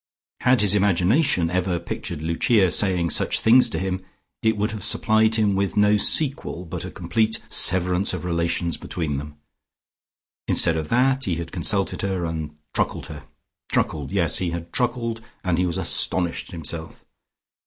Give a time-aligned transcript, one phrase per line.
[0.39, 4.03] Had his imagination ever pictured Lucia saying such things to him,
[4.41, 9.17] it would have supplied him with no sequel but a complete severance of relations between
[9.19, 9.37] them.
[10.47, 13.25] Instead of that he had consulted her and truckled to her:
[13.71, 17.05] truckled: yes, he had truckled, and he was astonished at himself.